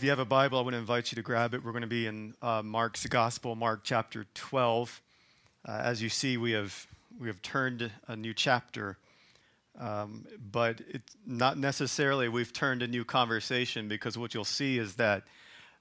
[0.00, 1.62] If you have a Bible, I want to invite you to grab it.
[1.62, 5.02] We're going to be in uh, Mark's Gospel, Mark chapter 12.
[5.68, 6.86] Uh, as you see, we have,
[7.20, 8.96] we have turned a new chapter,
[9.78, 14.94] um, but it's not necessarily we've turned a new conversation because what you'll see is
[14.94, 15.24] that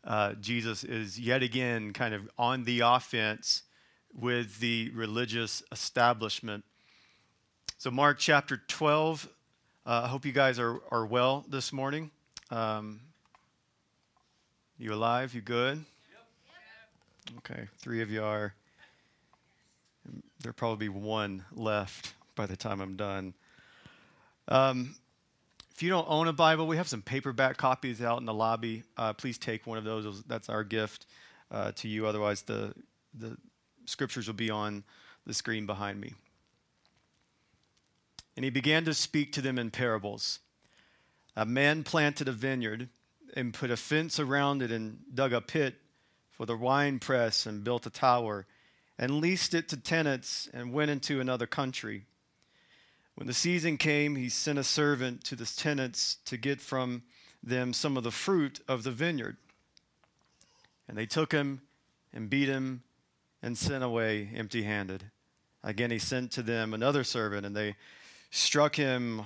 [0.03, 3.63] uh, Jesus is yet again kind of on the offense
[4.13, 6.65] with the religious establishment.
[7.77, 9.29] So, Mark chapter 12,
[9.85, 12.11] uh, I hope you guys are, are well this morning.
[12.51, 12.99] Um,
[14.79, 15.35] you alive?
[15.35, 15.83] You good?
[17.39, 18.53] Okay, three of you are.
[20.41, 23.33] There'll probably be one left by the time I'm done.
[24.47, 24.95] Um,
[25.75, 28.83] if you don't own a Bible, we have some paperback copies out in the lobby.
[28.97, 30.23] Uh, please take one of those.
[30.23, 31.05] That's our gift
[31.51, 32.07] uh, to you.
[32.07, 32.73] Otherwise, the,
[33.13, 33.37] the
[33.85, 34.85] scriptures will be on
[35.27, 36.13] the screen behind me.
[38.37, 40.39] And he began to speak to them in parables.
[41.35, 42.87] A man planted a vineyard
[43.35, 45.75] and put a fence around it and dug a pit
[46.31, 48.45] for the wine press and built a tower
[48.97, 52.05] and leased it to tenants and went into another country.
[53.15, 57.03] When the season came, he sent a servant to the tenants to get from
[57.43, 59.37] them some of the fruit of the vineyard.
[60.87, 61.61] And they took him
[62.13, 62.83] and beat him
[63.41, 65.11] and sent away empty handed.
[65.63, 67.75] Again, he sent to them another servant, and they
[68.31, 69.23] struck him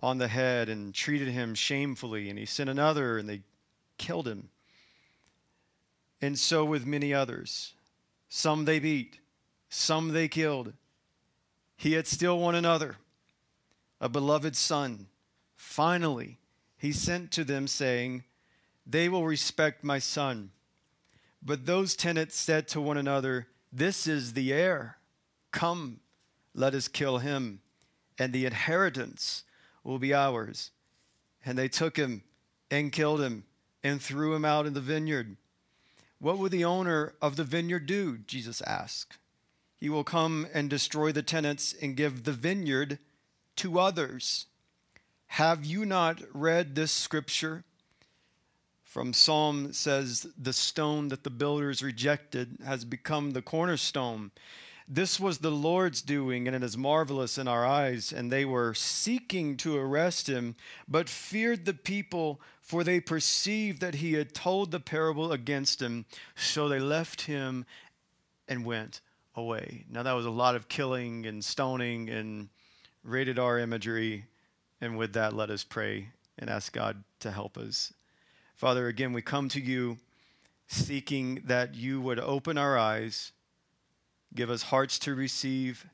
[0.00, 2.28] on the head and treated him shamefully.
[2.30, 3.42] And he sent another, and they
[3.98, 4.48] killed him.
[6.20, 7.74] And so with many others.
[8.28, 9.18] Some they beat,
[9.68, 10.72] some they killed.
[11.76, 12.96] He had still one another,
[14.00, 15.06] a beloved son.
[15.56, 16.38] Finally,
[16.78, 18.24] he sent to them, saying,
[18.86, 20.50] They will respect my son.
[21.42, 24.98] But those tenants said to one another, This is the heir.
[25.50, 26.00] Come,
[26.54, 27.60] let us kill him,
[28.18, 29.44] and the inheritance
[29.84, 30.70] will be ours.
[31.44, 32.22] And they took him
[32.70, 33.44] and killed him
[33.82, 35.36] and threw him out in the vineyard.
[36.18, 38.18] What will the owner of the vineyard do?
[38.18, 39.18] Jesus asked.
[39.76, 42.98] He will come and destroy the tenants and give the vineyard
[43.56, 44.46] to others.
[45.28, 47.64] Have you not read this scripture?
[48.82, 54.32] From Psalm says, The stone that the builders rejected has become the cornerstone.
[54.92, 58.12] This was the Lord's doing, and it is marvelous in our eyes.
[58.12, 60.56] And they were seeking to arrest him,
[60.88, 66.06] but feared the people, for they perceived that he had told the parable against him.
[66.34, 67.66] So they left him
[68.48, 69.00] and went
[69.36, 69.84] away.
[69.88, 72.48] Now, that was a lot of killing and stoning and
[73.04, 74.24] rated R imagery.
[74.80, 77.92] And with that, let us pray and ask God to help us.
[78.56, 79.98] Father, again, we come to you
[80.66, 83.30] seeking that you would open our eyes
[84.34, 85.86] Give us hearts to receive.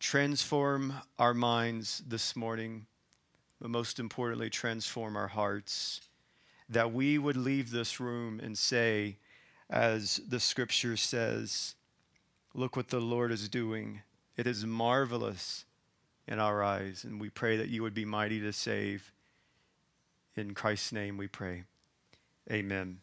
[0.00, 2.86] Transform our minds this morning,
[3.60, 6.00] but most importantly, transform our hearts.
[6.68, 9.18] That we would leave this room and say,
[9.68, 11.74] as the scripture says,
[12.54, 14.02] Look what the Lord is doing.
[14.36, 15.64] It is marvelous
[16.28, 17.04] in our eyes.
[17.04, 19.12] And we pray that you would be mighty to save.
[20.36, 21.64] In Christ's name we pray.
[22.50, 22.98] Amen.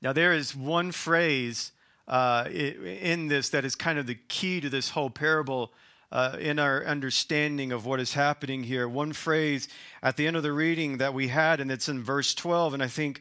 [0.00, 1.72] Now, there is one phrase
[2.08, 5.72] uh, in this that is kind of the key to this whole parable
[6.10, 8.88] uh, in our understanding of what is happening here.
[8.88, 9.68] One phrase
[10.02, 12.82] at the end of the reading that we had, and it's in verse 12, and
[12.82, 13.20] I think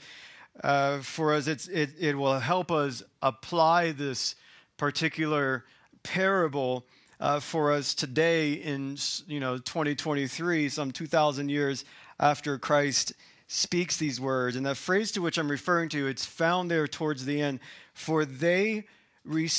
[0.63, 1.67] uh, for us it,
[1.99, 4.35] it will help us apply this
[4.77, 5.65] particular
[6.03, 6.85] parable
[7.19, 8.97] uh, for us today in
[9.27, 11.83] you know 2023, some 2,000 years
[12.19, 13.13] after Christ
[13.47, 14.55] speaks these words.
[14.55, 17.59] And that phrase to which I'm referring to, it's found there towards the end.
[17.97, 18.85] For they
[19.25, 19.49] re-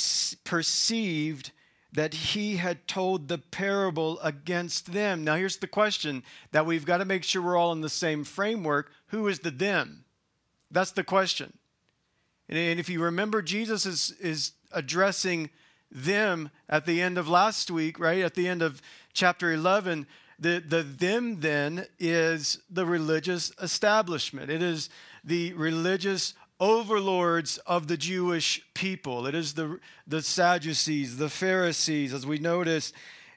[0.45, 1.51] perceived
[1.91, 5.25] that he had told the parable against them.
[5.25, 6.23] Now, here's the question
[6.53, 8.93] that we've got to make sure we're all in the same framework.
[9.07, 10.05] Who is the them?
[10.71, 11.57] That's the question.
[12.47, 15.49] And if you remember, Jesus is, is addressing
[15.91, 18.23] them at the end of last week, right?
[18.23, 18.81] At the end of
[19.11, 20.07] chapter 11
[20.39, 24.49] the, the them then is the religious establishment.
[24.49, 24.89] It is
[25.23, 29.25] the religious overlords of the Jewish people.
[29.25, 32.91] It is the, the Sadducees, the Pharisees, as we notice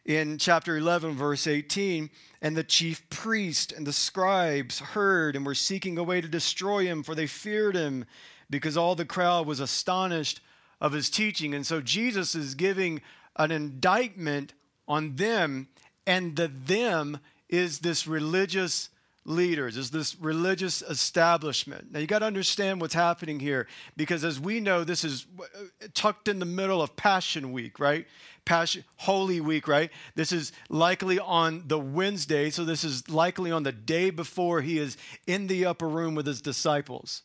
[0.04, 2.10] in chapter 11, verse 18.
[2.40, 6.84] And the chief priest and the scribes heard and were seeking a way to destroy
[6.84, 8.04] him, for they feared him
[8.50, 10.40] because all the crowd was astonished
[10.80, 11.54] of his teaching.
[11.54, 13.00] And so Jesus is giving
[13.36, 14.54] an indictment
[14.88, 15.68] on them
[16.06, 17.18] and the them
[17.48, 18.88] is this religious
[19.24, 21.92] leaders, is this religious establishment.
[21.92, 25.86] Now you got to understand what's happening here because as we know, this is uh,
[25.94, 28.06] tucked in the middle of Passion Week, right?
[28.44, 29.90] Passion, Holy Week, right?
[30.16, 34.78] This is likely on the Wednesday, so this is likely on the day before he
[34.78, 34.96] is
[35.26, 37.22] in the upper room with his disciples.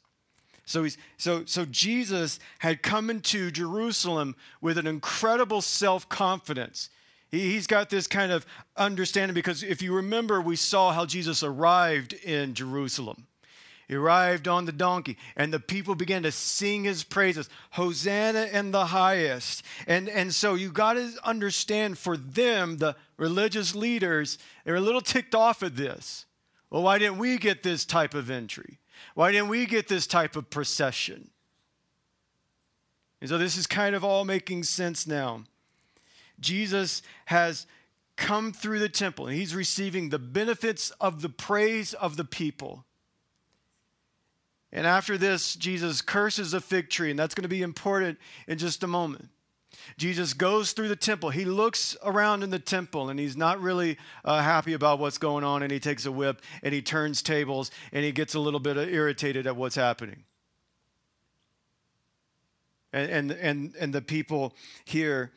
[0.65, 6.89] So he's so so Jesus had come into Jerusalem with an incredible self-confidence.
[7.29, 8.45] He's got this kind of
[8.75, 13.27] understanding because if you remember, we saw how Jesus arrived in Jerusalem.
[13.87, 18.71] He arrived on the donkey, and the people began to sing his praises Hosanna in
[18.71, 19.63] the highest.
[19.87, 24.99] And, and so you got to understand for them, the religious leaders, they're a little
[24.99, 26.25] ticked off at this.
[26.69, 28.79] Well, why didn't we get this type of entry?
[29.15, 31.29] Why didn't we get this type of procession?
[33.21, 35.43] And so this is kind of all making sense now.
[36.39, 37.67] Jesus has
[38.15, 42.85] come through the temple and he's receiving the benefits of the praise of the people.
[44.71, 48.57] And after this, Jesus curses a fig tree, and that's going to be important in
[48.57, 49.29] just a moment.
[49.97, 51.29] Jesus goes through the temple.
[51.29, 55.43] He looks around in the temple and he's not really uh, happy about what's going
[55.43, 55.63] on.
[55.63, 58.77] And he takes a whip and he turns tables and he gets a little bit
[58.77, 60.23] irritated at what's happening.
[62.91, 65.31] And, and, and, and the people here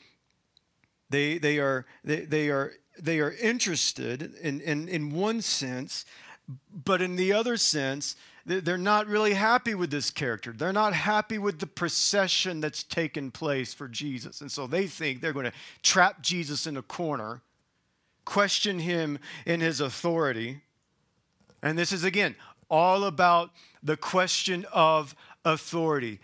[1.10, 6.04] they, they, are, they, they, are, they are interested in, in, in one sense,
[6.72, 8.16] but in the other sense,
[8.46, 10.52] they're not really happy with this character.
[10.52, 14.40] They're not happy with the procession that's taken place for Jesus.
[14.40, 15.52] And so they think they're going to
[15.82, 17.42] trap Jesus in a corner,
[18.24, 20.62] question him in his authority.
[21.62, 22.34] And this is, again,
[22.70, 23.50] all about
[23.82, 25.14] the question of
[25.44, 26.18] authority.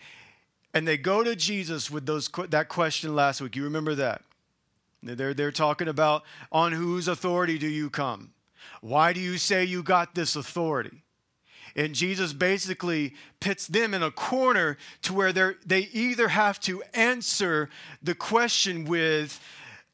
[0.73, 3.55] And they go to Jesus with those, that question last week.
[3.55, 4.21] You remember that?
[5.15, 8.33] They're, they're talking about on whose authority do you come?
[8.81, 11.03] Why do you say you got this authority?
[11.75, 17.69] And Jesus basically pits them in a corner to where they either have to answer
[18.01, 19.39] the question with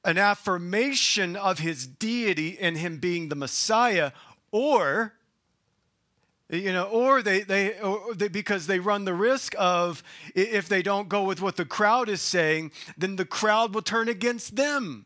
[0.05, 4.11] an affirmation of his deity and him being the Messiah,
[4.51, 5.13] or
[6.57, 10.03] you know or they, they, or they, because they run the risk of
[10.35, 14.09] if they don't go with what the crowd is saying then the crowd will turn
[14.09, 15.05] against them.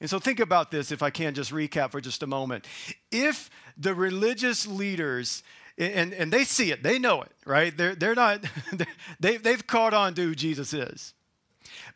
[0.00, 2.66] And so think about this if i can just recap for just a moment.
[3.10, 5.42] If the religious leaders
[5.76, 7.76] and, and they see it they know it right?
[7.76, 8.44] They're, they're not
[9.20, 11.14] they, they've caught on to who jesus is.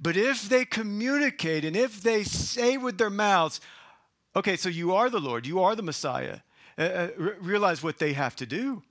[0.00, 3.60] But if they communicate and if they say with their mouths
[4.34, 6.38] okay so you are the lord you are the messiah
[6.78, 7.08] uh, uh
[7.40, 8.82] realize what they have to do.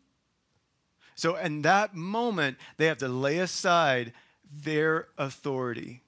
[1.16, 4.14] So, in that moment, they have to lay aside
[4.52, 6.04] their authority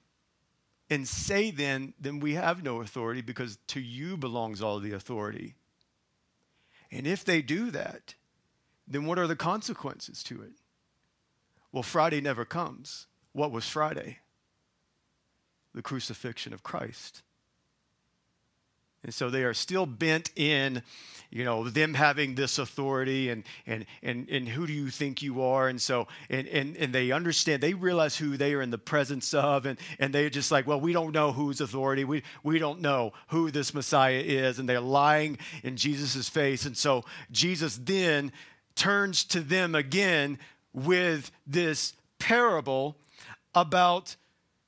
[0.90, 5.54] and say, then, then we have no authority because to you belongs all the authority.
[6.90, 8.14] And if they do that,
[8.86, 10.52] then what are the consequences to it?
[11.72, 13.06] Well, Friday never comes.
[13.32, 14.18] What was Friday?
[15.74, 17.22] The crucifixion of Christ.
[19.04, 20.82] And so they are still bent in,
[21.30, 25.42] you know, them having this authority and and and and who do you think you
[25.42, 25.68] are?
[25.68, 29.34] And so and and, and they understand, they realize who they are in the presence
[29.34, 32.80] of, and, and they're just like, well, we don't know whose authority, we we don't
[32.80, 36.64] know who this Messiah is, and they're lying in Jesus' face.
[36.64, 38.32] And so Jesus then
[38.74, 40.38] turns to them again
[40.72, 42.96] with this parable
[43.54, 44.16] about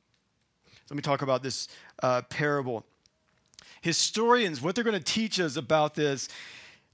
[0.67, 1.69] So let me talk about this
[2.03, 2.85] uh, parable.
[3.81, 6.29] Historians, what they're going to teach us about this,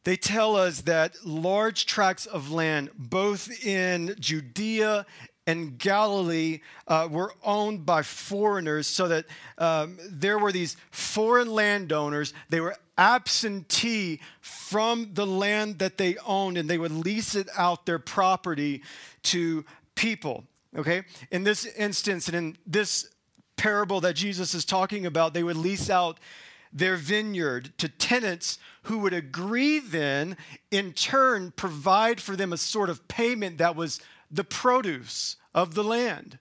[0.04, 5.06] they tell us that large tracts of land, both in Judea
[5.46, 9.24] and Galilee, uh, were owned by foreigners, so that
[9.58, 12.32] um, there were these foreign landowners.
[12.48, 17.86] They were absentee from the land that they owned, and they would lease it out
[17.86, 18.82] their property
[19.24, 20.44] to people.
[20.76, 21.02] Okay?
[21.30, 23.08] In this instance, and in this
[23.56, 26.18] parable that Jesus is talking about, they would lease out
[26.72, 30.36] their vineyard to tenants who would agree then,
[30.70, 34.00] in turn, provide for them a sort of payment that was
[34.32, 36.38] the produce of the land.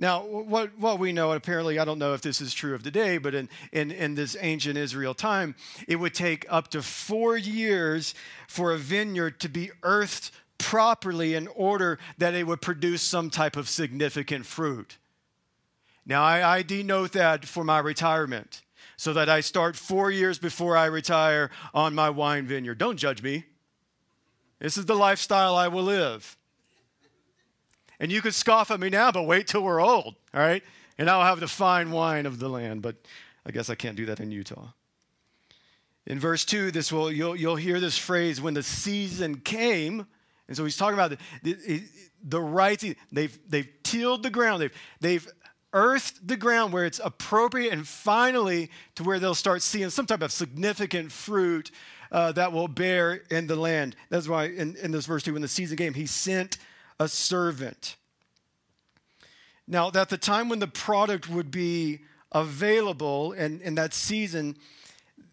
[0.00, 2.84] Now, what, what we know, and apparently I don't know if this is true of
[2.84, 5.56] today, but in, in, in this ancient Israel time,
[5.88, 8.14] it would take up to four years
[8.46, 13.56] for a vineyard to be earthed properly in order that it would produce some type
[13.56, 14.98] of significant fruit.
[16.06, 18.62] Now, I, I denote that for my retirement
[18.96, 22.78] so that I start four years before I retire on my wine vineyard.
[22.78, 23.44] Don't judge me.
[24.60, 26.37] This is the lifestyle I will live.
[28.00, 30.62] And you could scoff at me now, but wait till we're old, all right?
[30.98, 32.96] And I'll have the fine wine of the land, but
[33.44, 34.68] I guess I can't do that in Utah.
[36.06, 40.06] In verse 2, this will you'll, you'll hear this phrase when the season came.
[40.46, 41.82] And so he's talking about the, the,
[42.22, 45.28] the right, they've, they've tilled the ground, they've, they've
[45.72, 50.22] earthed the ground where it's appropriate, and finally to where they'll start seeing some type
[50.22, 51.70] of significant fruit
[52.10, 53.94] uh, that will bear in the land.
[54.08, 56.56] That's why in, in this verse 2, when the season came, he sent
[56.98, 57.96] a servant.
[59.66, 62.00] Now, at the time when the product would be
[62.32, 64.56] available in, in that season,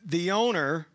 [0.05, 0.88] the owner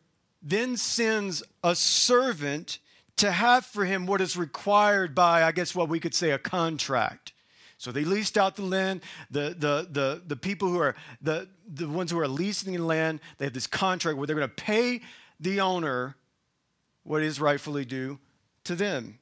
[0.43, 2.79] then sends a servant
[3.17, 6.39] to have for him what is required by, I guess, what we could say a
[6.39, 7.33] contract.
[7.77, 9.01] So they leased out the land.
[9.31, 13.21] The, the, the, the people who are, the, the ones who are leasing the land,
[13.39, 15.01] they have this contract where they're going to pay
[15.39, 16.17] the owner
[17.05, 18.19] what is rightfully due
[18.65, 19.20] to them.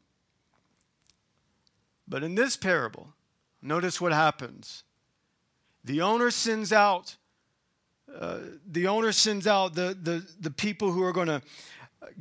[2.09, 3.13] But in this parable,
[3.61, 4.83] notice what happens.
[5.85, 7.17] The owner sends out,
[8.19, 11.43] uh, the owner sends out the, the, the people who are going to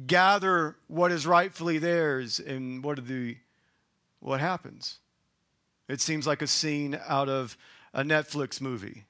[0.05, 2.39] gather what is rightfully theirs.
[2.39, 3.37] And what, the,
[4.19, 4.99] what happens?
[5.87, 7.57] It seems like a scene out of
[7.93, 9.05] a Netflix movie.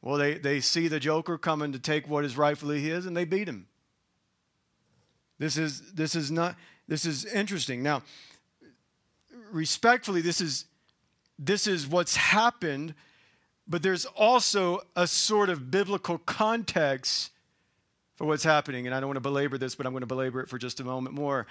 [0.00, 3.24] Well, they, they see the Joker coming to take what is rightfully his and they
[3.24, 3.66] beat him.
[5.38, 7.82] This is, this is not, this is interesting.
[7.82, 8.02] Now,
[9.50, 10.64] respectfully, this is,
[11.38, 12.94] this is what's happened,
[13.66, 17.30] but there's also a sort of biblical context
[18.16, 18.86] for what's happening.
[18.86, 20.80] And I don't want to belabor this, but I'm going to belabor it for just
[20.80, 21.46] a moment more.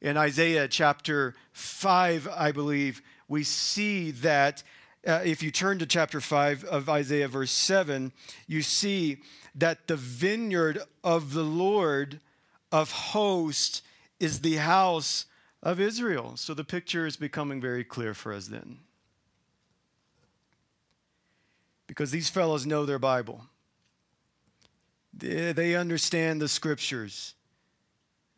[0.00, 4.62] In Isaiah chapter 5, I believe, we see that
[5.06, 8.12] uh, if you turn to chapter 5 of Isaiah, verse 7,
[8.46, 9.18] you see
[9.54, 12.20] that the vineyard of the Lord
[12.70, 13.82] of hosts
[14.20, 15.26] is the house
[15.62, 16.32] of Israel.
[16.36, 18.78] So the picture is becoming very clear for us then.
[21.86, 23.46] Because these fellows know their Bible,
[25.14, 27.34] they, understand the scriptures.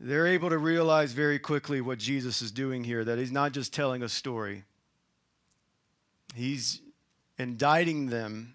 [0.00, 3.72] They're able to realize very quickly what Jesus is doing here, that he's not just
[3.72, 4.64] telling a story,
[6.34, 6.80] he's
[7.38, 8.54] indicting them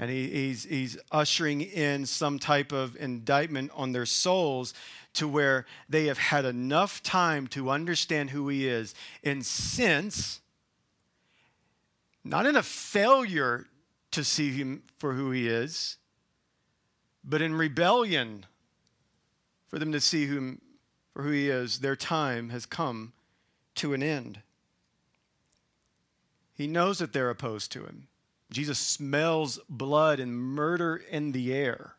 [0.00, 4.72] and he, he's, he's ushering in some type of indictment on their souls
[5.12, 8.94] to where they have had enough time to understand who he is.
[9.22, 10.40] And since,
[12.24, 13.66] not in a failure
[14.12, 15.98] to see him for who he is,
[17.22, 18.46] but in rebellion
[19.68, 20.62] for them to see him
[21.12, 23.12] for who he is, their time has come
[23.74, 24.40] to an end.
[26.54, 28.06] He knows that they're opposed to him.
[28.50, 31.94] Jesus smells blood and murder in the air.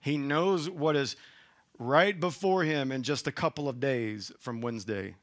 [0.00, 1.16] He knows what is
[1.78, 5.14] right before him in just a couple of days from Wednesday.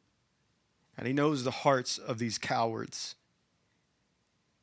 [0.98, 3.16] And he knows the hearts of these cowards.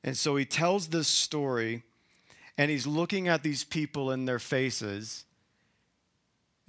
[0.03, 1.83] And so he tells this story,
[2.57, 5.25] and he's looking at these people in their faces.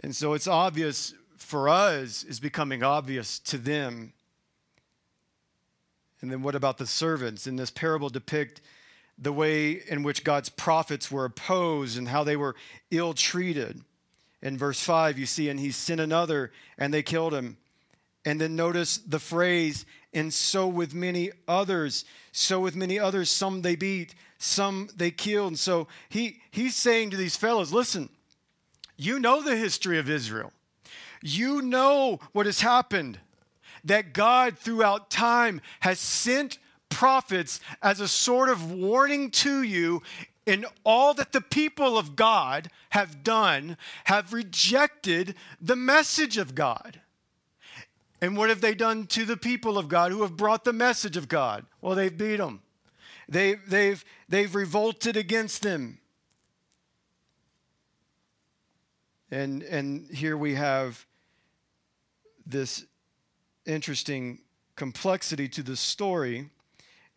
[0.01, 4.13] And so it's obvious for us, is becoming obvious to them.
[6.21, 7.47] And then what about the servants?
[7.47, 8.61] In this parable, depict
[9.21, 12.55] the way in which God's prophets were opposed and how they were
[12.89, 13.81] ill treated.
[14.41, 17.57] In verse 5, you see, and he sent another, and they killed him.
[18.25, 22.05] And then notice the phrase, and so with many others.
[22.31, 25.49] So with many others, some they beat, some they killed.
[25.49, 28.09] And so he, he's saying to these fellows, listen,
[28.95, 30.53] you know the history of Israel.
[31.21, 33.19] You know what has happened.
[33.83, 40.01] That God throughout time has sent prophets as a sort of warning to you
[40.45, 46.99] in all that the people of God have done, have rejected the message of God.
[48.21, 51.15] And what have they done to the people of God who have brought the message
[51.15, 51.65] of God?
[51.81, 52.61] Well, they've beat them.
[53.29, 55.99] They, they've, they've revolted against them.
[59.31, 61.05] And, and here we have
[62.45, 62.85] this
[63.65, 64.39] interesting
[64.75, 66.49] complexity to the story.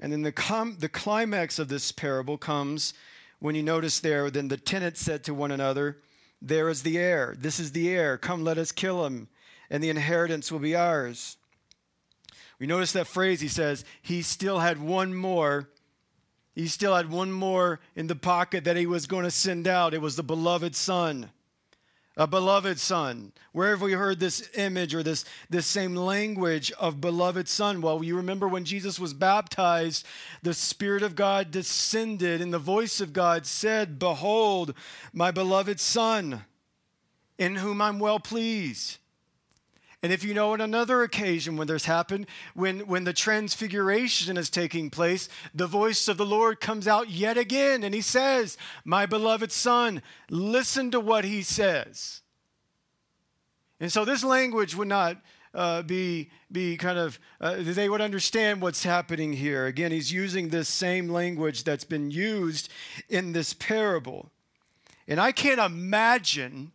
[0.02, 2.92] And then the, com- the climax of this parable comes
[3.38, 5.98] when you notice there, then the tenants said to one another,
[6.42, 7.36] There is the heir.
[7.38, 8.18] This is the heir.
[8.18, 9.28] Come, let us kill him,
[9.70, 11.36] and the inheritance will be ours.
[12.58, 13.40] We notice that phrase.
[13.40, 15.68] He says, He still had one more.
[16.54, 19.94] He still had one more in the pocket that he was going to send out.
[19.94, 21.30] It was the beloved son
[22.16, 23.32] a beloved son.
[23.52, 27.80] Where have we heard this image or this, this same language of beloved son?
[27.80, 30.06] Well, you remember when Jesus was baptized,
[30.42, 34.74] the Spirit of God descended, and the voice of God said, Behold,
[35.12, 36.44] my beloved son,
[37.38, 38.98] in whom I'm well pleased.
[40.02, 44.50] And if you know on another occasion when there's happened, when, when the transfiguration is
[44.50, 49.06] taking place, the voice of the Lord comes out yet again and he says, My
[49.06, 52.22] beloved son, listen to what he says.
[53.78, 55.18] And so this language would not
[55.54, 59.66] uh, be, be kind of, uh, they would understand what's happening here.
[59.66, 62.70] Again, he's using this same language that's been used
[63.08, 64.30] in this parable.
[65.06, 66.72] And I can't imagine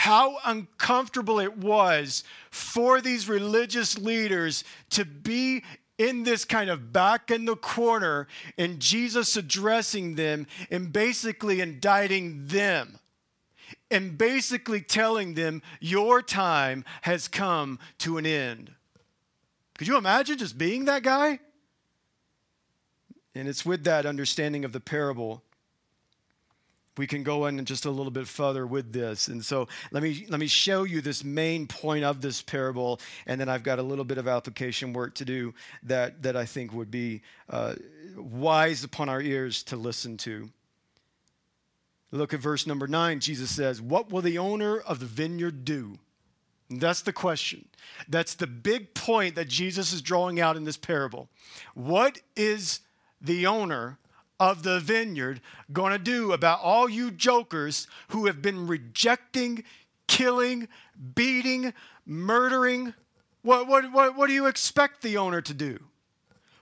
[0.00, 5.62] how uncomfortable it was for these religious leaders to be
[5.98, 8.26] in this kind of back in the corner
[8.56, 12.98] and Jesus addressing them and basically indicting them
[13.90, 18.70] and basically telling them, Your time has come to an end.
[19.76, 21.40] Could you imagine just being that guy?
[23.34, 25.42] And it's with that understanding of the parable
[27.00, 29.28] we can go in just a little bit further with this.
[29.28, 33.40] And so let me let me show you this main point of this parable, and
[33.40, 35.54] then I've got a little bit of application work to do
[35.84, 37.76] that that I think would be uh,
[38.18, 40.50] wise upon our ears to listen to.
[42.12, 43.20] Look at verse number nine.
[43.20, 45.98] Jesus says, "What will the owner of the vineyard do?"
[46.68, 47.66] that's the question.
[48.10, 51.30] That's the big point that Jesus is drawing out in this parable.
[51.72, 52.80] What is
[53.22, 53.96] the owner
[54.40, 55.40] of the vineyard
[55.72, 59.62] going to do about all you jokers who have been rejecting,
[60.08, 60.66] killing,
[61.14, 61.74] beating,
[62.06, 62.94] murdering?
[63.42, 65.78] What, what, what, what do you expect the owner to do?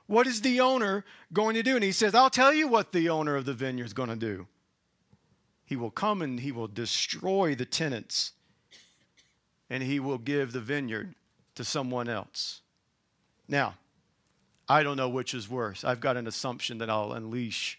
[0.08, 1.76] What is the owner going to do?
[1.76, 4.16] And he says, I'll tell you what the owner of the vineyard is going to
[4.16, 4.46] do.
[5.64, 8.32] He will come and he will destroy the tenants,
[9.68, 11.14] and he will give the vineyard
[11.56, 12.62] to someone else.
[13.46, 13.74] Now,
[14.68, 15.84] I don't know which is worse.
[15.84, 17.78] I've got an assumption that I'll unleash.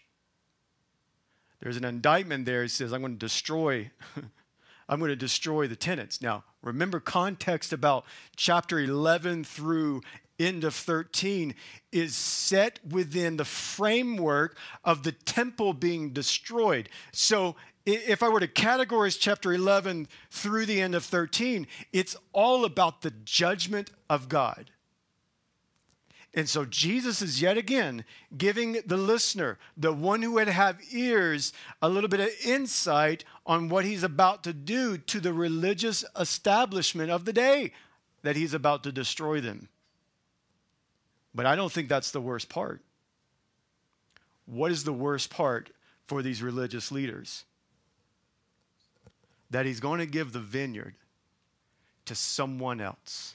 [1.60, 2.64] There's an indictment there.
[2.64, 3.90] It says, I'm going to destroy.
[4.88, 6.20] I'm going to destroy the tenants.
[6.20, 10.02] Now, remember context about chapter 11 through
[10.40, 11.54] end of 13
[11.92, 16.88] is set within the framework of the temple being destroyed.
[17.12, 22.64] So, if I were to categorize chapter 11 through the end of 13, it's all
[22.64, 24.70] about the judgment of God.
[26.32, 28.04] And so Jesus is yet again
[28.36, 33.68] giving the listener, the one who would have ears, a little bit of insight on
[33.68, 37.72] what he's about to do to the religious establishment of the day,
[38.22, 39.68] that he's about to destroy them.
[41.34, 42.80] But I don't think that's the worst part.
[44.46, 45.70] What is the worst part
[46.06, 47.44] for these religious leaders?
[49.50, 50.94] That he's going to give the vineyard
[52.04, 53.34] to someone else.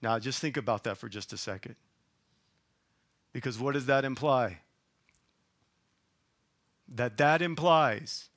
[0.00, 1.76] Now, just think about that for just a second.
[3.32, 4.58] Because what does that imply?
[6.88, 8.28] That that implies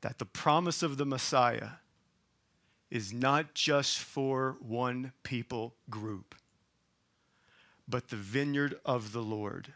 [0.00, 1.70] that the promise of the Messiah
[2.90, 6.34] is not just for one people group,
[7.88, 9.72] but the vineyard of the Lord.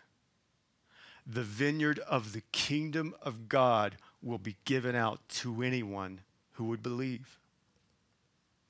[1.27, 6.21] The vineyard of the kingdom of God will be given out to anyone
[6.53, 7.40] who would believe.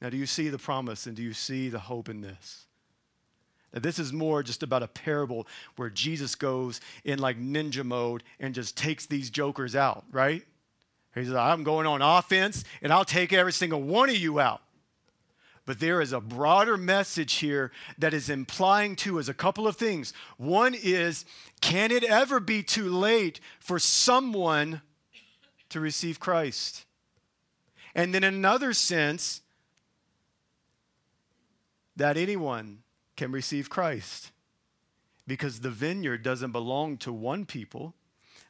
[0.01, 2.67] Now, do you see the promise and do you see the hope in this?
[3.73, 8.23] Now, this is more just about a parable where Jesus goes in like ninja mode
[8.39, 10.43] and just takes these jokers out, right?
[11.15, 14.63] He says, I'm going on offense and I'll take every single one of you out.
[15.67, 19.77] But there is a broader message here that is implying to us a couple of
[19.77, 20.13] things.
[20.37, 21.25] One is,
[21.61, 24.81] can it ever be too late for someone
[25.69, 26.87] to receive Christ?
[27.95, 29.43] And then, another sense,
[32.01, 32.83] that anyone
[33.15, 34.33] can receive Christ.
[35.31, 37.95] because the vineyard doesn't belong to one people,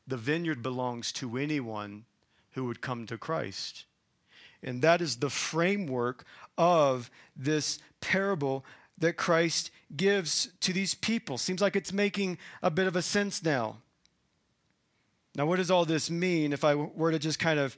[0.06, 2.06] the vineyard belongs to anyone
[2.52, 3.84] who would come to Christ.
[4.62, 6.24] And that is the framework
[6.56, 8.64] of this parable
[8.96, 11.36] that Christ gives to these people.
[11.36, 13.76] Seems like it's making a bit of a sense now.
[15.34, 17.76] Now, what does all this mean if I were to just kind of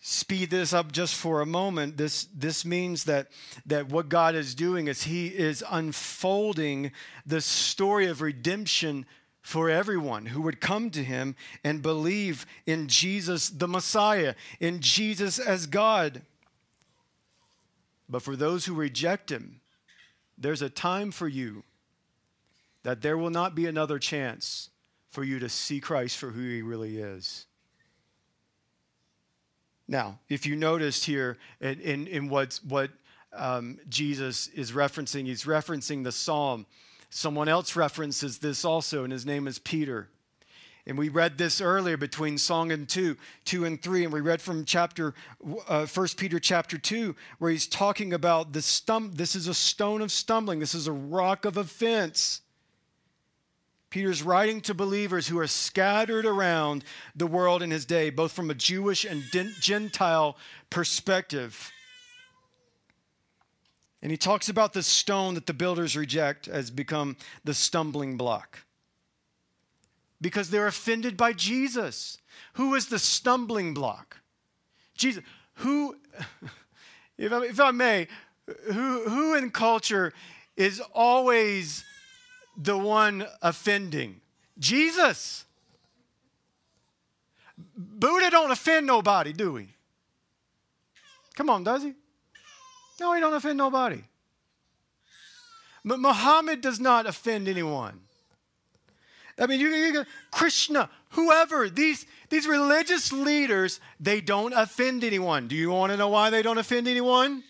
[0.00, 1.96] speed this up just for a moment?
[1.96, 3.28] This, this means that,
[3.66, 6.92] that what God is doing is He is unfolding
[7.24, 9.06] the story of redemption
[9.42, 15.38] for everyone who would come to Him and believe in Jesus the Messiah, in Jesus
[15.38, 16.22] as God.
[18.08, 19.60] But for those who reject Him,
[20.36, 21.62] there's a time for you
[22.82, 24.70] that there will not be another chance
[25.10, 27.46] for you to see Christ for who he really is.
[29.90, 32.92] Now, if you noticed here in, in, in what's, what
[33.32, 36.64] um, Jesus is referencing, he's referencing the psalm.
[37.10, 40.08] Someone else references this also, and his name is Peter.
[40.86, 44.04] And we read this earlier between Song and 2, 2 and 3.
[44.04, 45.12] And we read from chapter,
[45.66, 50.02] uh, 1 Peter chapter 2, where he's talking about the stum- this is a stone
[50.02, 52.42] of stumbling, this is a rock of offense.
[53.90, 58.48] Peter's writing to believers who are scattered around the world in his day, both from
[58.48, 59.22] a Jewish and
[59.60, 60.36] Gentile
[60.70, 61.72] perspective.
[64.00, 68.60] And he talks about the stone that the builders reject as become the stumbling block
[70.20, 72.18] because they're offended by Jesus.
[72.54, 74.18] Who is the stumbling block?
[74.94, 75.24] Jesus.
[75.54, 75.96] Who,
[77.18, 78.06] if I, if I may,
[78.66, 80.12] who, who in culture
[80.56, 81.84] is always
[82.62, 84.20] the one offending?
[84.58, 85.44] Jesus.
[87.76, 89.68] Buddha don't offend nobody, do we?
[91.34, 91.94] Come on, does he?
[93.00, 94.02] No, he don't offend nobody.
[95.84, 98.00] But Muhammad does not offend anyone.
[99.38, 105.48] I mean, you, you Krishna, whoever, these, these religious leaders, they don't offend anyone.
[105.48, 107.42] Do you want to know why they don't offend anyone?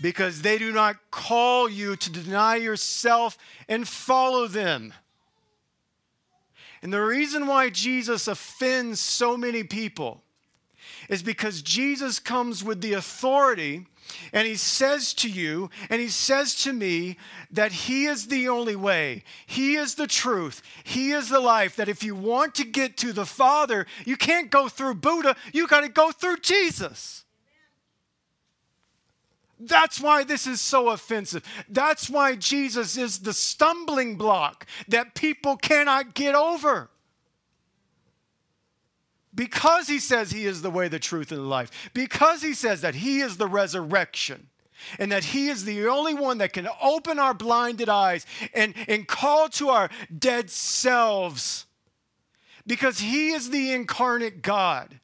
[0.00, 3.36] Because they do not call you to deny yourself
[3.68, 4.94] and follow them.
[6.82, 10.22] And the reason why Jesus offends so many people
[11.08, 13.86] is because Jesus comes with the authority
[14.32, 17.16] and he says to you and he says to me
[17.50, 21.76] that he is the only way, he is the truth, he is the life.
[21.76, 25.66] That if you want to get to the Father, you can't go through Buddha, you
[25.66, 27.24] got to go through Jesus.
[29.60, 31.44] That's why this is so offensive.
[31.68, 36.88] That's why Jesus is the stumbling block that people cannot get over.
[39.34, 42.80] Because he says he is the way, the truth, and the life, because he says
[42.80, 44.48] that he is the resurrection,
[44.98, 49.06] and that he is the only one that can open our blinded eyes and, and
[49.06, 51.66] call to our dead selves,
[52.66, 54.98] because he is the incarnate God,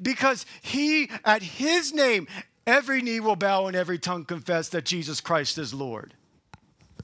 [0.00, 2.26] because he, at his name,
[2.68, 6.14] every knee will bow and every tongue confess that Jesus Christ is Lord.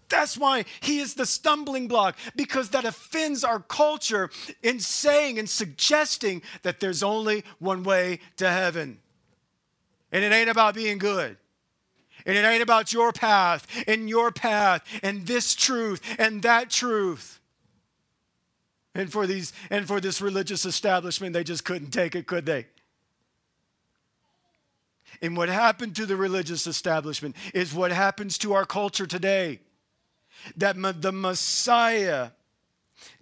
[0.08, 4.30] That's why he is the stumbling block, because that offends our culture
[4.62, 8.98] in saying and suggesting that there's only one way to heaven.
[10.12, 11.36] And it ain't about being good.
[12.26, 17.40] And it ain't about your path and your path and this truth and that truth.
[18.94, 22.66] And for these and for this religious establishment, they just couldn't take it, could they?
[25.24, 29.60] And what happened to the religious establishment is what happens to our culture today
[30.54, 32.32] that the Messiah,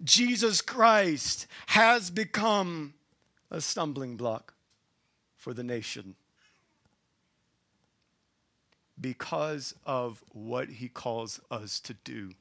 [0.03, 2.93] Jesus Christ, has become
[3.49, 4.53] a stumbling block
[5.37, 6.15] for the nation
[8.99, 12.31] because of what he calls us to do.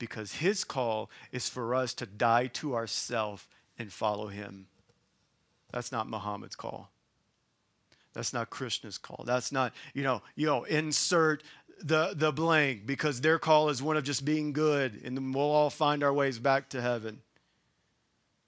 [0.00, 3.46] Because his call is for us to die to ourselves
[3.78, 4.66] and follow him.
[5.70, 6.90] That's not Muhammad's call.
[8.14, 9.24] That's not Krishna's call.
[9.26, 11.42] That's not, you know, you know, insert
[11.82, 15.70] the, the blank because their call is one of just being good and we'll all
[15.70, 17.20] find our ways back to heaven.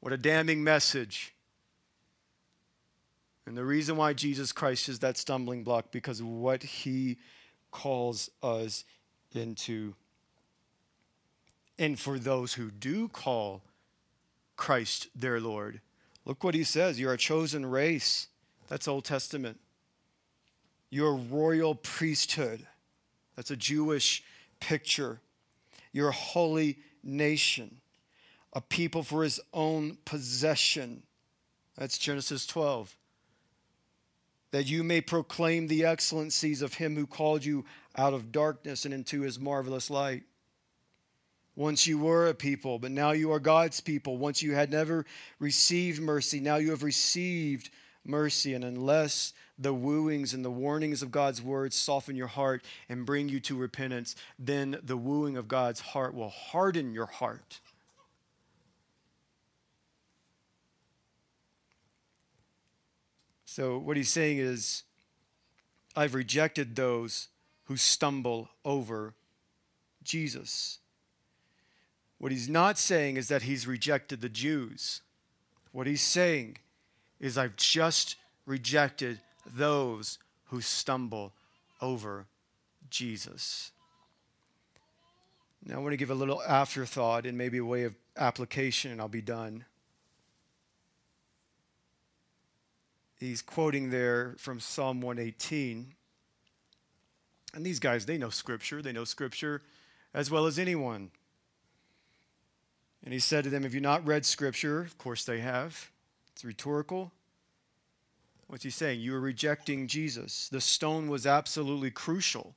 [0.00, 1.34] What a damning message.
[3.44, 7.18] And the reason why Jesus Christ is that stumbling block because what he
[7.70, 8.84] calls us
[9.34, 9.94] into.
[11.78, 13.62] And for those who do call
[14.56, 15.80] Christ their Lord,
[16.24, 16.98] look what he says.
[16.98, 18.28] You're a chosen race.
[18.68, 19.58] That's Old Testament.
[20.90, 22.66] You're royal priesthood
[23.36, 24.24] that's a Jewish
[24.60, 25.20] picture.
[25.92, 27.80] You're holy nation,
[28.52, 31.02] a people for his own possession.
[31.76, 32.96] That's Genesis 12.
[34.50, 38.94] That you may proclaim the excellencies of him who called you out of darkness and
[38.94, 40.22] into his marvelous light.
[41.54, 44.16] Once you were a people, but now you are God's people.
[44.18, 45.04] Once you had never
[45.38, 47.70] received mercy, now you have received
[48.08, 48.54] mercy.
[48.54, 53.28] And unless the wooings and the warnings of God's words soften your heart and bring
[53.28, 57.60] you to repentance, then the wooing of God's heart will harden your heart.
[63.44, 64.82] So, what he's saying is,
[65.96, 67.28] I've rejected those
[67.64, 69.14] who stumble over
[70.02, 70.78] Jesus.
[72.18, 75.00] What he's not saying is that he's rejected the Jews.
[75.72, 76.58] What he's saying
[77.20, 79.20] is, I've just rejected
[79.54, 81.32] those who stumble
[81.80, 82.26] over
[82.90, 83.72] Jesus.
[85.64, 89.00] Now, I want to give a little afterthought and maybe a way of application, and
[89.00, 89.64] I'll be done.
[93.18, 95.94] He's quoting there from Psalm 118.
[97.54, 98.82] And these guys, they know Scripture.
[98.82, 99.62] They know Scripture
[100.14, 101.10] as well as anyone.
[103.02, 104.80] And he said to them, Have you not read Scripture?
[104.80, 105.90] Of course they have.
[106.36, 107.12] It's rhetorical.
[108.46, 109.00] What's he saying?
[109.00, 110.50] You are rejecting Jesus.
[110.50, 112.54] The stone was absolutely crucial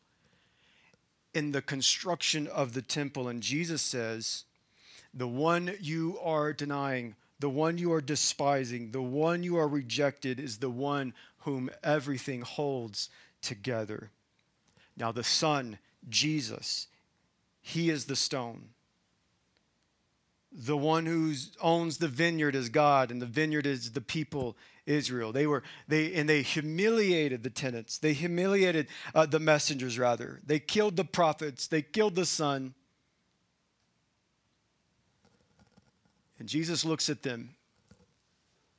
[1.33, 3.29] in the construction of the temple.
[3.29, 4.43] And Jesus says,
[5.13, 10.41] The one you are denying, the one you are despising, the one you are rejected
[10.41, 11.13] is the one
[11.43, 13.09] whom everything holds
[13.41, 14.09] together.
[14.97, 15.77] Now, the Son,
[16.09, 16.87] Jesus,
[17.61, 18.71] he is the stone.
[20.51, 24.57] The one who owns the vineyard is God, and the vineyard is the people
[24.87, 25.31] Israel.
[25.31, 27.99] They were they and they humiliated the tenants.
[27.99, 29.99] They humiliated uh, the messengers.
[29.99, 31.67] Rather, they killed the prophets.
[31.67, 32.73] They killed the son.
[36.39, 37.55] And Jesus looks at them,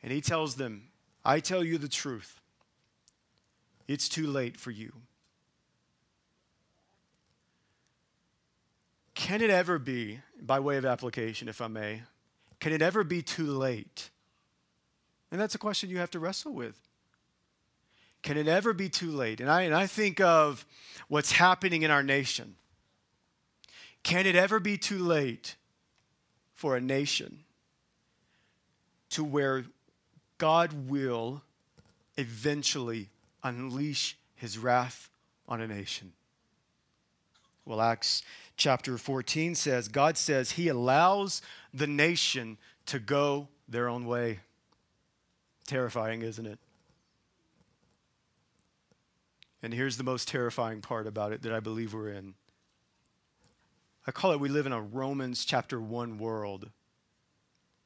[0.02, 0.88] and he tells them,
[1.24, 2.40] "I tell you the truth.
[3.86, 4.92] It's too late for you."
[9.20, 12.02] Can it ever be, by way of application, if I may,
[12.58, 14.10] can it ever be too late
[15.30, 16.76] and that's a question you have to wrestle with.
[18.22, 19.40] Can it ever be too late?
[19.40, 20.66] And I, and I think of
[21.08, 22.56] what's happening in our nation.
[24.02, 25.56] Can it ever be too late
[26.54, 27.44] for a nation
[29.10, 29.64] to where
[30.38, 31.42] God will
[32.16, 33.08] eventually
[33.42, 35.10] unleash his wrath
[35.48, 36.12] on a nation?
[37.70, 38.24] Well, Acts
[38.56, 41.40] chapter 14 says God says he allows
[41.72, 44.40] the nation to go their own way.
[45.68, 46.58] Terrifying, isn't it?
[49.62, 52.34] And here's the most terrifying part about it that I believe we're in.
[54.04, 56.70] I call it we live in a Romans chapter 1 world.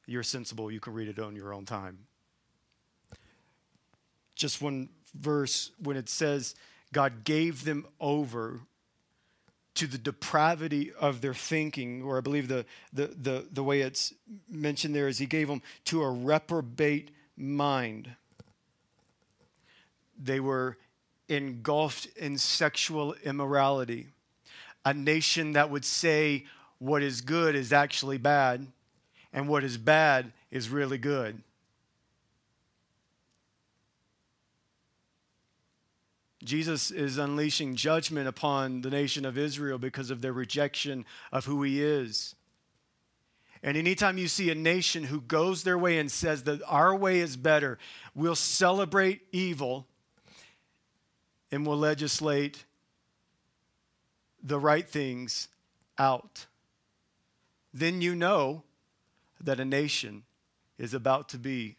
[0.07, 1.99] You're sensible, you can read it on your own time.
[4.33, 6.55] Just one verse when it says,
[6.91, 8.61] God gave them over
[9.75, 14.13] to the depravity of their thinking, or I believe the, the, the, the way it's
[14.49, 18.15] mentioned there is He gave them to a reprobate mind.
[20.17, 20.77] They were
[21.27, 24.07] engulfed in sexual immorality.
[24.85, 26.45] A nation that would say
[26.79, 28.67] what is good is actually bad,
[29.33, 31.41] and what is bad is really good.
[36.45, 41.63] Jesus is unleashing judgment upon the nation of Israel because of their rejection of who
[41.63, 42.35] he is.
[43.63, 47.19] And anytime you see a nation who goes their way and says that our way
[47.19, 47.79] is better,
[48.13, 49.87] we'll celebrate evil
[51.51, 52.65] and we'll legislate
[54.43, 55.47] the right things
[55.97, 56.45] out.
[57.73, 58.63] Then you know
[59.41, 60.23] that a nation
[60.77, 61.77] is about to be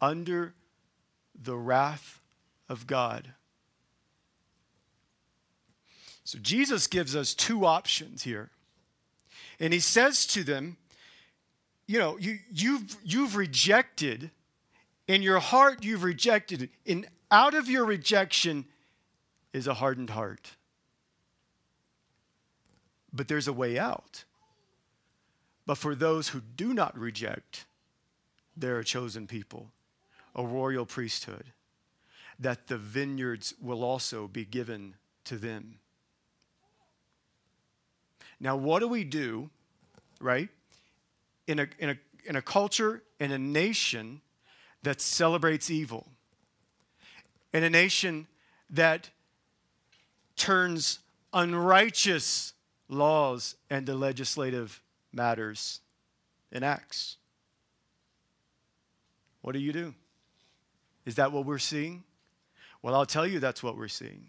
[0.00, 0.54] under
[1.40, 2.20] the wrath
[2.68, 3.32] of God.
[6.26, 8.50] So Jesus gives us two options here.
[9.60, 10.76] And he says to them,
[11.86, 14.32] you know, you, you've, you've rejected,
[15.06, 18.64] in your heart, you've rejected, and out of your rejection
[19.52, 20.50] is a hardened heart.
[23.12, 24.24] But there's a way out.
[25.64, 27.66] But for those who do not reject,
[28.56, 29.70] they're a chosen people,
[30.34, 31.52] a royal priesthood,
[32.40, 35.78] that the vineyards will also be given to them.
[38.38, 39.50] Now, what do we do,
[40.20, 40.48] right?
[41.46, 44.20] in a, in a, in a culture, in a nation
[44.82, 46.06] that celebrates evil,
[47.52, 48.26] in a nation
[48.70, 49.10] that
[50.36, 50.98] turns
[51.32, 52.52] unrighteous
[52.88, 55.80] laws into legislative matters
[56.52, 57.16] in acts.
[59.42, 59.94] What do you do?
[61.04, 62.02] Is that what we're seeing?
[62.82, 64.28] Well, I'll tell you that's what we're seeing.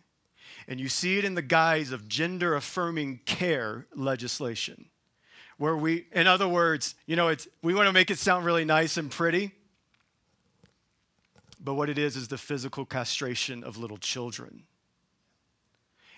[0.68, 4.90] And you see it in the guise of gender affirming care legislation
[5.58, 8.66] where we, in other words, you know, it's, we want to make it sound really
[8.66, 9.52] nice and pretty.
[11.60, 14.64] But what it is is the physical castration of little children.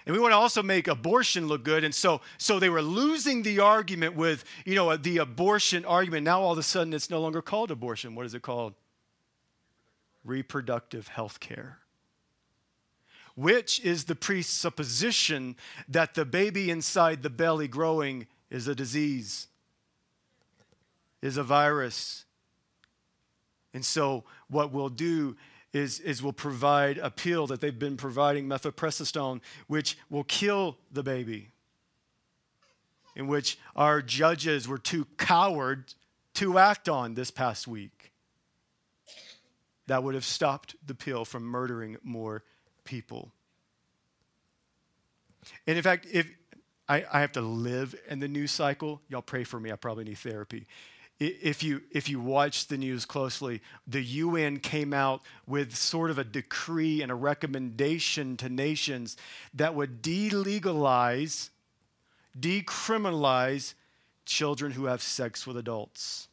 [0.06, 1.84] And we want to also make abortion look good.
[1.84, 6.26] And so, so they were losing the argument with, you know, the abortion argument.
[6.26, 8.16] Now all of a sudden it's no longer called abortion.
[8.16, 8.74] What is it called?
[10.26, 11.80] Reproductive health care.
[13.40, 15.56] Which is the presupposition
[15.88, 19.48] that the baby inside the belly growing is a disease,
[21.22, 22.26] is a virus.
[23.74, 25.38] And so what we'll do
[25.72, 31.02] is, is we'll provide a pill that they've been providing, mifepristone, which will kill the
[31.02, 31.52] baby.
[33.16, 35.94] In which our judges were too coward
[36.34, 38.12] to act on this past week.
[39.88, 42.44] That would have stopped the pill from murdering more
[42.90, 43.32] people.
[45.68, 46.30] And in fact, if
[46.88, 50.06] I, I have to live in the news cycle, y'all pray for me, I probably
[50.06, 50.68] need therapy
[51.20, 56.18] if you if you watch the news closely, the UN came out with sort of
[56.18, 59.18] a decree and a recommendation to nations
[59.54, 61.50] that would delegalize,
[62.40, 63.74] decriminalize
[64.26, 66.30] children who have sex with adults.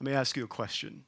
[0.00, 1.04] Let me ask you a question.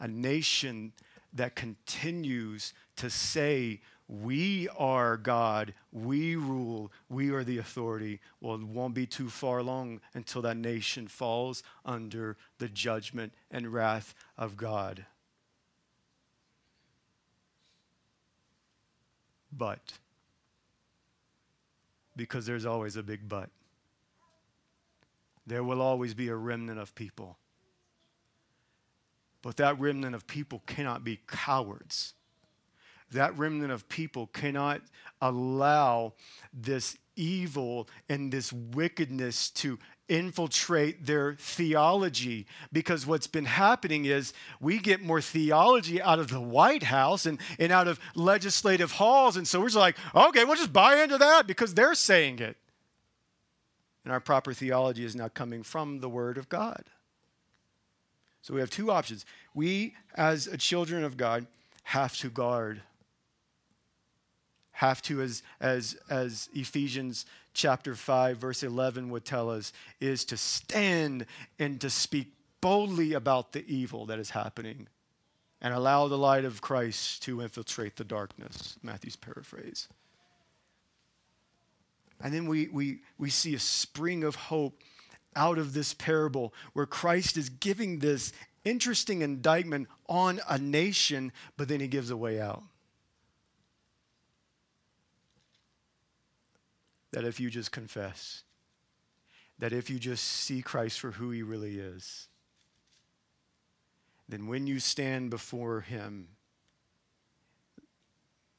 [0.00, 0.92] A nation
[1.34, 8.20] that continues to say we are God, we rule, we are the authority.
[8.40, 13.72] Well, it won't be too far long until that nation falls under the judgment and
[13.72, 15.06] wrath of God.
[19.56, 19.94] But,
[22.16, 23.48] because there's always a big but,
[25.46, 27.38] there will always be a remnant of people.
[29.44, 32.14] But that remnant of people cannot be cowards
[33.14, 34.82] that remnant of people cannot
[35.20, 36.12] allow
[36.52, 39.78] this evil and this wickedness to
[40.08, 46.40] infiltrate their theology because what's been happening is we get more theology out of the
[46.40, 49.36] White House and, and out of legislative halls.
[49.36, 52.56] And so we're just like, okay, we'll just buy into that because they're saying it.
[54.04, 56.84] And our proper theology is now coming from the Word of God.
[58.44, 59.24] So we have two options.
[59.54, 61.46] We, as children of God,
[61.82, 62.82] have to guard
[64.72, 70.36] have to, as, as, as Ephesians chapter 5, verse 11 would tell us, is to
[70.36, 71.24] stand
[71.58, 74.88] and to speak boldly about the evil that is happening
[75.62, 78.76] and allow the light of Christ to infiltrate the darkness.
[78.82, 79.88] Matthew's paraphrase.
[82.20, 84.82] And then we, we, we see a spring of hope
[85.36, 88.32] out of this parable where Christ is giving this
[88.64, 92.62] interesting indictment on a nation, but then he gives a way out.
[97.14, 98.42] that if you just confess,
[99.60, 102.26] that if you just see Christ for who he really is,
[104.28, 106.26] then when you stand before him,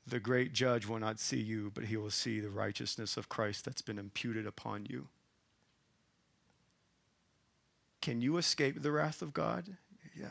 [0.08, 3.66] the great judge will not see you, but he will see the righteousness of Christ
[3.66, 5.10] that's been imputed upon you.
[8.06, 9.66] Can you escape the wrath of God?
[10.16, 10.28] Yeah.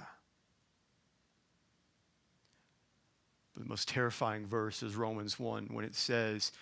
[3.59, 6.53] The most terrifying verse is Romans 1 when it says,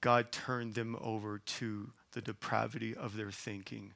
[0.00, 3.92] God turned them over to the depravity of their thinking.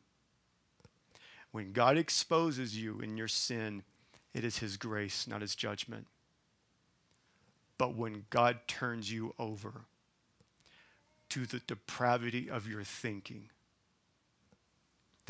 [1.50, 3.82] When God exposes you in your sin,
[4.32, 6.06] it is His grace, not His judgment.
[7.76, 9.72] But when God turns you over
[11.30, 13.50] to the depravity of your thinking,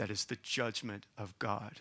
[0.00, 1.80] that is the judgment of God.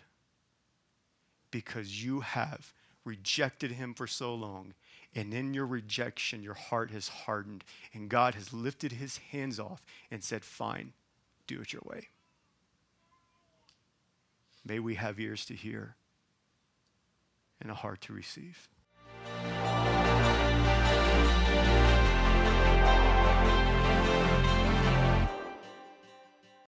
[1.50, 2.72] Because you have
[3.04, 4.74] rejected Him for so long
[5.14, 9.82] and in your rejection, your heart has hardened, and God has lifted his hands off
[10.10, 10.92] and said, Fine,
[11.46, 12.08] do it your way.
[14.64, 15.96] May we have ears to hear
[17.60, 18.68] and a heart to receive.